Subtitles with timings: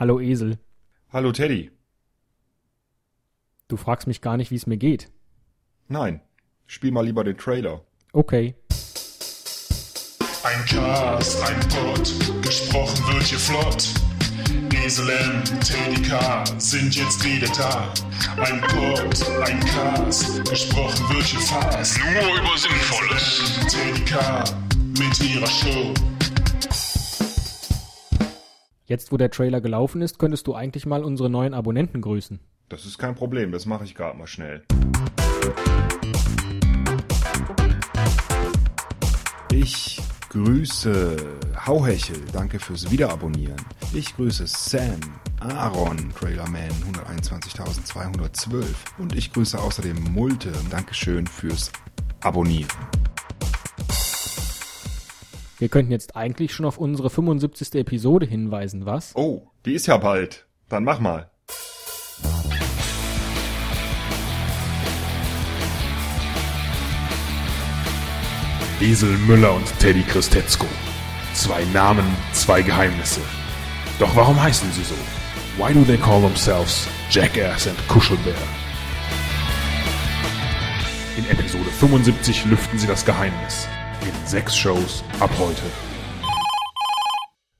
[0.00, 0.56] Hallo Esel.
[1.12, 1.70] Hallo Teddy.
[3.68, 5.10] Du fragst mich gar nicht, wie es mir geht.
[5.88, 6.22] Nein,
[6.66, 7.84] spiel mal lieber den Trailer.
[8.14, 8.54] Okay.
[10.42, 13.88] Ein Cast, ein Pod, gesprochen wird hier flott.
[14.82, 17.92] Esel M, Teddy K sind jetzt wieder da.
[18.42, 21.98] Ein Pod, ein Cast, gesprochen wird hier fast.
[21.98, 23.60] Nur über Sinnvolles.
[23.68, 24.44] Teddy K
[24.98, 25.92] mit ihrer Show.
[28.90, 32.40] Jetzt, wo der Trailer gelaufen ist, könntest du eigentlich mal unsere neuen Abonnenten grüßen.
[32.68, 34.64] Das ist kein Problem, das mache ich gerade mal schnell.
[39.52, 41.16] Ich grüße
[41.64, 43.64] Hauhechel, danke fürs Wiederabonnieren.
[43.94, 44.98] Ich grüße Sam,
[45.38, 48.64] Aaron, Trailerman 121.212
[48.98, 51.70] und ich grüße außerdem Multe, Dankeschön fürs
[52.22, 52.66] Abonnieren.
[55.60, 57.74] Wir könnten jetzt eigentlich schon auf unsere 75.
[57.74, 59.14] Episode hinweisen, was?
[59.14, 60.46] Oh, die ist ja bald.
[60.70, 61.30] Dann mach mal.
[68.80, 70.64] Esel Müller und Teddy Christetzko.
[71.34, 73.20] Zwei Namen, zwei Geheimnisse.
[73.98, 74.94] Doch warum heißen sie so?
[75.58, 78.32] Why do they call themselves Jackass and Kuschelbär?
[81.18, 83.68] In Episode 75 lüften sie das Geheimnis.
[84.02, 85.62] In sechs Shows ab heute.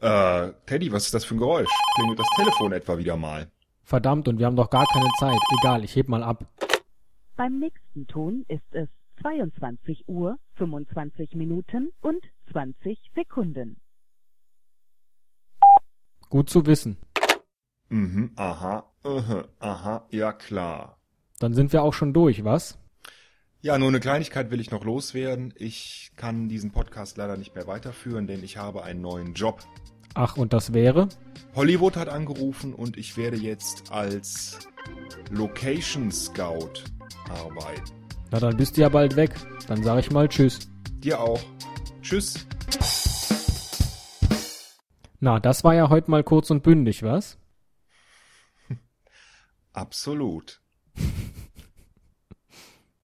[0.00, 1.68] Äh, Teddy, was ist das für ein Geräusch?
[1.94, 3.50] Klingelt das Telefon etwa wieder mal?
[3.84, 5.38] Verdammt, und wir haben doch gar keine Zeit.
[5.60, 6.46] Egal, ich heb mal ab.
[7.36, 8.88] Beim nächsten Ton ist es
[9.20, 13.76] 22 Uhr 25 Minuten und 20 Sekunden.
[16.30, 16.96] Gut zu wissen.
[17.90, 20.96] Mhm, aha, uh, aha, ja klar.
[21.40, 22.78] Dann sind wir auch schon durch, was?
[23.64, 25.54] Ja, nur eine Kleinigkeit will ich noch loswerden.
[25.56, 29.60] Ich kann diesen Podcast leider nicht mehr weiterführen, denn ich habe einen neuen Job.
[30.14, 31.08] Ach, und das wäre?
[31.54, 34.58] Hollywood hat angerufen und ich werde jetzt als
[35.30, 36.72] Location Scout
[37.30, 37.92] arbeiten.
[38.32, 39.30] Na, dann bist du ja bald weg.
[39.68, 40.68] Dann sag ich mal Tschüss.
[40.94, 41.40] Dir auch.
[42.00, 42.44] Tschüss.
[45.20, 47.38] Na, das war ja heute mal kurz und bündig, was?
[49.72, 50.60] Absolut.